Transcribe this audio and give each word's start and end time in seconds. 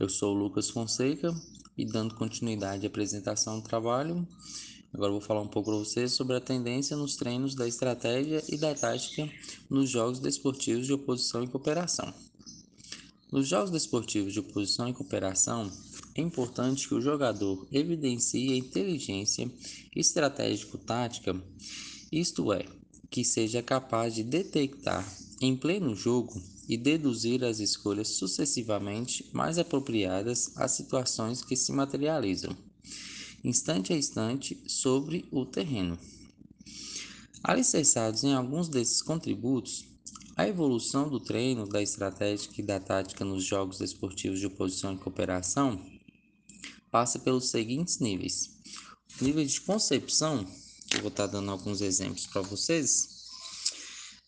Eu 0.00 0.08
sou 0.08 0.34
o 0.34 0.38
Lucas 0.38 0.70
Fonseca 0.70 1.30
e 1.76 1.84
dando 1.84 2.14
continuidade 2.14 2.86
à 2.86 2.88
apresentação 2.88 3.60
do 3.60 3.68
trabalho, 3.68 4.26
agora 4.94 5.12
vou 5.12 5.20
falar 5.20 5.42
um 5.42 5.46
pouco 5.46 5.68
para 5.68 5.78
vocês 5.78 6.12
sobre 6.12 6.34
a 6.34 6.40
tendência 6.40 6.96
nos 6.96 7.16
treinos 7.16 7.54
da 7.54 7.68
estratégia 7.68 8.42
e 8.48 8.56
da 8.56 8.74
tática 8.74 9.30
nos 9.68 9.90
jogos 9.90 10.18
desportivos 10.18 10.86
de 10.86 10.94
oposição 10.94 11.44
e 11.44 11.48
cooperação. 11.48 12.14
Nos 13.30 13.46
jogos 13.46 13.70
desportivos 13.70 14.32
de 14.32 14.40
oposição 14.40 14.88
e 14.88 14.94
cooperação, 14.94 15.70
é 16.14 16.22
importante 16.22 16.88
que 16.88 16.94
o 16.94 17.00
jogador 17.02 17.68
evidencie 17.70 18.54
a 18.54 18.56
inteligência 18.56 19.52
estratégico-tática, 19.94 21.38
isto 22.10 22.54
é, 22.54 22.64
que 23.10 23.22
seja 23.22 23.62
capaz 23.62 24.14
de 24.14 24.24
detectar 24.24 25.06
em 25.40 25.56
pleno 25.56 25.94
jogo 25.94 26.40
e 26.68 26.76
deduzir 26.76 27.42
as 27.42 27.60
escolhas 27.60 28.08
sucessivamente 28.08 29.28
mais 29.32 29.58
apropriadas 29.58 30.52
às 30.56 30.72
situações 30.72 31.42
que 31.42 31.56
se 31.56 31.72
materializam, 31.72 32.54
instante 33.42 33.92
a 33.92 33.96
instante, 33.96 34.62
sobre 34.66 35.26
o 35.32 35.46
terreno. 35.46 35.98
Alicerçados 37.42 38.22
em 38.22 38.34
alguns 38.34 38.68
desses 38.68 39.00
contributos, 39.00 39.86
a 40.36 40.46
evolução 40.46 41.08
do 41.08 41.18
treino, 41.18 41.66
da 41.66 41.82
estratégia 41.82 42.50
e 42.58 42.62
da 42.62 42.78
tática 42.78 43.24
nos 43.24 43.44
jogos 43.44 43.80
esportivos 43.80 44.38
de 44.38 44.46
oposição 44.46 44.94
e 44.94 44.98
cooperação 44.98 45.80
passa 46.90 47.18
pelos 47.18 47.50
seguintes 47.50 47.98
níveis: 47.98 48.50
nível 49.20 49.44
de 49.44 49.60
concepção, 49.60 50.46
eu 50.94 51.00
vou 51.00 51.08
estar 51.08 51.26
dando 51.26 51.50
alguns 51.50 51.80
exemplos 51.80 52.26
para 52.26 52.42
vocês. 52.42 53.19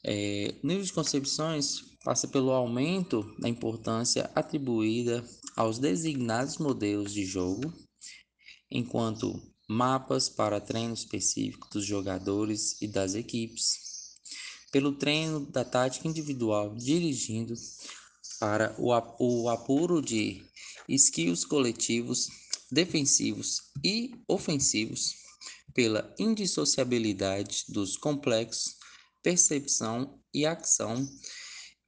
É, 0.05 0.55
nível 0.65 0.85
de 0.85 0.93
concepções 0.93 1.81
passa 2.05 2.27
pelo 2.27 2.51
aumento 2.51 3.23
da 3.39 3.49
importância 3.49 4.29
atribuída 4.35 5.25
aos 5.57 5.79
designados 5.79 6.59
modelos 6.59 7.13
de 7.13 7.25
jogo, 7.25 7.73
enquanto 8.69 9.41
mapas 9.69 10.29
para 10.29 10.61
treino 10.61 10.93
específico 10.93 11.69
dos 11.71 11.85
jogadores 11.85 12.81
e 12.83 12.89
das 12.89 13.15
equipes, 13.15 14.17
pelo 14.73 14.93
treino 14.93 15.47
da 15.47 15.65
tática 15.65 16.09
individual 16.09 16.75
dirigindo 16.75 17.55
para 18.41 18.75
o, 18.79 18.91
o 19.21 19.49
apuro 19.49 20.03
de 20.03 20.45
skills 20.89 21.45
coletivos, 21.45 22.29
defensivos 22.73 23.63
e 23.85 24.11
ofensivos, 24.27 25.15
pela 25.73 26.13
indissociabilidade 26.19 27.67
dos 27.69 27.97
complexos 27.97 28.82
percepção 29.23 30.21
e 30.35 30.45
ação 30.45 31.09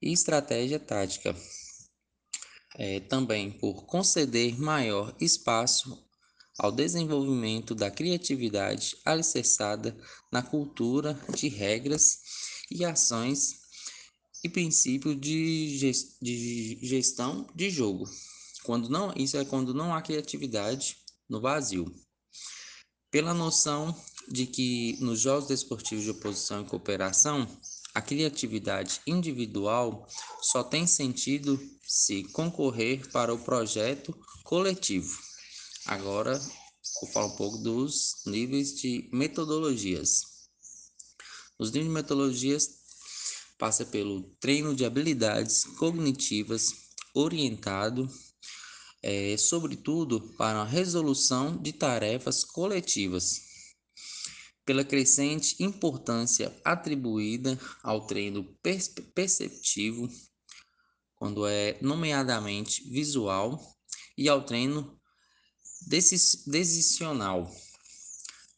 e 0.01 0.13
estratégia 0.13 0.79
tática. 0.79 1.35
É, 2.77 3.01
também 3.01 3.53
por 3.53 3.87
conceder 3.87 4.59
maior 4.59 5.15
espaço 5.21 6.05
ao 6.59 6.73
desenvolvimento 6.73 7.75
da 7.75 7.91
criatividade 7.91 8.97
alicerçada 9.05 9.97
na 10.31 10.43
cultura 10.43 11.19
de 11.37 11.49
regras 11.49 12.19
e 12.71 12.85
ações 12.85 13.61
e 14.43 14.49
princípio 14.49 15.15
de, 15.15 15.79
gestão 16.83 17.49
de 17.55 17.71
jogo. 17.71 18.05
Quando 18.63 18.89
não, 18.89 19.13
isso 19.17 19.37
é 19.37 19.45
quando 19.45 19.73
não 19.73 19.95
há 19.95 20.03
criatividade 20.03 20.97
no 21.29 21.41
vazio. 21.41 21.91
Pela 23.11 23.33
noção 23.33 23.95
de 24.29 24.47
que 24.47 24.97
nos 25.01 25.21
jogos 25.21 25.49
desportivos 25.49 26.05
de 26.05 26.11
oposição 26.11 26.63
e 26.63 26.67
cooperação 26.67 27.47
a 27.95 28.03
criatividade 28.03 29.01
individual 29.07 30.09
só 30.43 30.65
tem 30.65 30.85
sentido 30.85 31.61
se 31.87 32.25
concorrer 32.25 33.09
para 33.13 33.33
o 33.33 33.39
projeto 33.39 34.13
coletivo. 34.43 35.17
Agora, 35.87 36.37
vou 37.01 37.11
falar 37.13 37.27
um 37.27 37.37
pouco 37.37 37.59
dos 37.59 38.23
níveis 38.27 38.75
de 38.75 39.09
metodologias. 39.13 40.23
Os 41.57 41.71
níveis 41.71 41.87
de 41.87 41.95
metodologias 41.95 42.69
passa 43.57 43.87
pelo 43.87 44.23
treino 44.41 44.75
de 44.75 44.85
habilidades 44.85 45.63
cognitivas 45.79 46.73
orientado, 47.15 48.11
é, 49.01 49.37
sobretudo 49.37 50.21
para 50.37 50.63
a 50.63 50.65
resolução 50.65 51.57
de 51.57 51.73
tarefas 51.73 52.43
coletivas 52.43 53.54
pela 54.65 54.85
crescente 54.85 55.63
importância 55.63 56.55
atribuída 56.65 57.59
ao 57.83 58.07
treino 58.07 58.45
perceptivo, 59.15 60.09
quando 61.17 61.47
é 61.47 61.79
nomeadamente 61.81 62.83
visual, 62.89 63.61
e 64.17 64.29
ao 64.29 64.43
treino 64.43 64.99
decisional, 66.47 67.51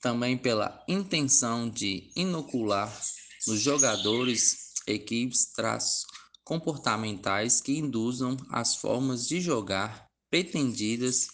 também 0.01 0.37
pela 0.37 0.85
intenção 0.87 1.69
de 1.69 2.11
inocular 2.15 2.93
nos 3.47 3.61
jogadores, 3.61 4.73
equipes, 4.87 5.47
traços 5.47 6.07
comportamentais 6.45 7.61
que 7.61 7.77
induzam 7.77 8.37
as 8.51 8.77
formas 8.77 9.27
de 9.27 9.41
jogar 9.41 10.09
pretendidas 10.31 11.29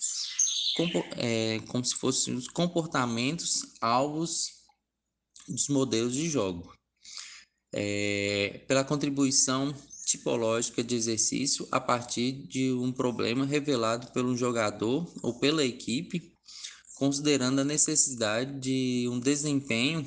como, 0.74 1.04
é, 1.16 1.60
como 1.68 1.84
se 1.84 1.94
fossem 1.94 2.34
os 2.34 2.48
comportamentos 2.48 3.74
alvos 3.80 4.61
dos 5.52 5.68
modelos 5.68 6.14
de 6.14 6.28
jogo, 6.28 6.74
é, 7.72 8.64
pela 8.66 8.84
contribuição 8.84 9.74
tipológica 10.04 10.82
de 10.82 10.94
exercício 10.94 11.66
a 11.70 11.80
partir 11.80 12.32
de 12.32 12.72
um 12.72 12.92
problema 12.92 13.44
revelado 13.44 14.10
pelo 14.12 14.36
jogador 14.36 15.10
ou 15.22 15.38
pela 15.38 15.64
equipe, 15.64 16.32
considerando 16.96 17.60
a 17.60 17.64
necessidade 17.64 18.58
de 18.60 19.08
um 19.08 19.20
desempenho 19.20 20.06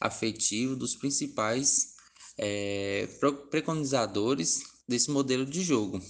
afetivo 0.00 0.76
dos 0.76 0.94
principais 0.94 1.94
é, 2.36 3.08
preconizadores 3.50 4.62
desse 4.88 5.10
modelo 5.10 5.46
de 5.46 5.62
jogo. 5.62 6.00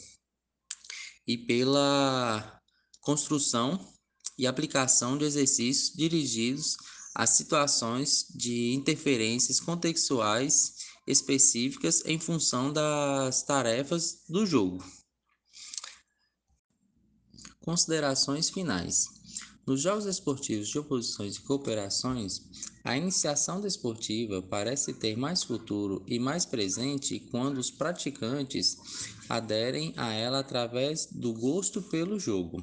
E 1.27 1.39
pela 1.39 2.61
construção 3.01 3.93
e 4.37 4.47
aplicação 4.47 5.17
de 5.17 5.25
exercícios 5.25 5.97
dirigidos 5.97 6.77
as 7.15 7.31
situações 7.31 8.27
de 8.35 8.75
interferências 8.75 9.61
contextuais 9.61 10.75
específicas 11.07 12.03
em 12.05 12.19
função 12.19 12.73
das 12.73 13.43
tarefas 13.43 14.25
do 14.29 14.45
jogo. 14.45 14.85
Considerações 17.61 18.51
finais. 18.51 19.09
Nos 19.67 19.81
jogos 19.81 20.05
esportivos 20.05 20.69
de 20.69 20.79
oposições 20.79 21.37
e 21.37 21.41
cooperações, 21.41 22.43
a 22.85 22.99
iniciação 22.99 23.63
desportiva 23.63 24.43
parece 24.43 24.93
ter 24.93 25.17
mais 25.17 25.43
futuro 25.43 26.05
e 26.07 26.19
mais 26.19 26.45
presente 26.45 27.19
quando 27.31 27.57
os 27.57 27.71
praticantes 27.71 28.77
aderem 29.27 29.95
a 29.97 30.13
ela 30.13 30.41
através 30.41 31.07
do 31.11 31.33
gosto 31.33 31.81
pelo 31.81 32.21
jogo. 32.21 32.63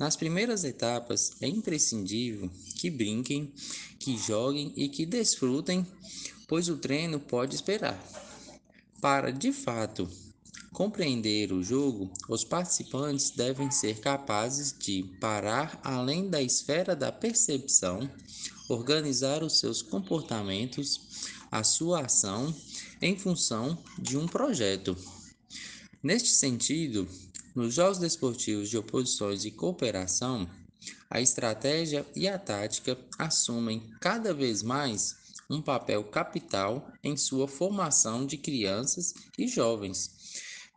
Nas 0.00 0.16
primeiras 0.16 0.64
etapas, 0.64 1.32
é 1.42 1.46
imprescindível 1.46 2.50
que 2.76 2.88
brinquem, 2.88 3.52
que 3.98 4.16
joguem 4.16 4.72
e 4.74 4.88
que 4.88 5.04
desfrutem, 5.04 5.86
pois 6.48 6.70
o 6.70 6.78
treino 6.78 7.20
pode 7.20 7.54
esperar. 7.54 8.02
Para, 8.98 9.30
de 9.30 9.52
fato, 9.52 10.08
compreender 10.72 11.52
o 11.52 11.62
jogo, 11.62 12.10
os 12.30 12.44
participantes 12.44 13.28
devem 13.28 13.70
ser 13.70 14.00
capazes 14.00 14.74
de 14.78 15.02
parar 15.20 15.78
além 15.84 16.30
da 16.30 16.40
esfera 16.40 16.96
da 16.96 17.12
percepção, 17.12 18.10
organizar 18.70 19.42
os 19.42 19.58
seus 19.58 19.82
comportamentos, 19.82 21.28
a 21.50 21.62
sua 21.62 22.06
ação 22.06 22.54
em 23.02 23.18
função 23.18 23.76
de 23.98 24.16
um 24.16 24.26
projeto. 24.26 24.96
Neste 26.02 26.30
sentido, 26.30 27.06
nos 27.54 27.74
jogos 27.74 27.98
desportivos 27.98 28.68
de 28.70 28.78
oposições 28.78 29.44
e 29.44 29.50
cooperação, 29.50 30.48
a 31.10 31.20
estratégia 31.20 32.06
e 32.14 32.28
a 32.28 32.38
tática 32.38 32.96
assumem 33.18 33.82
cada 34.00 34.32
vez 34.32 34.62
mais 34.62 35.16
um 35.50 35.60
papel 35.60 36.04
capital 36.04 36.92
em 37.02 37.16
sua 37.16 37.48
formação 37.48 38.24
de 38.24 38.36
crianças 38.36 39.14
e 39.36 39.48
jovens, 39.48 40.10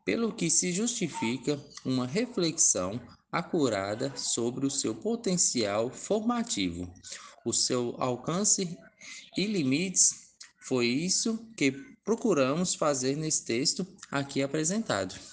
pelo 0.03 0.33
que 0.33 0.49
se 0.49 0.71
justifica 0.71 1.59
uma 1.85 2.07
reflexão 2.07 2.99
acurada 3.31 4.15
sobre 4.15 4.65
o 4.65 4.71
seu 4.71 4.95
potencial 4.95 5.89
formativo, 5.91 6.91
o 7.45 7.53
seu 7.53 7.95
alcance 7.99 8.77
e 9.37 9.45
limites. 9.45 10.33
Foi 10.59 10.87
isso 10.87 11.37
que 11.55 11.71
procuramos 12.03 12.73
fazer 12.73 13.15
nesse 13.15 13.45
texto 13.45 13.85
aqui 14.11 14.41
apresentado. 14.41 15.32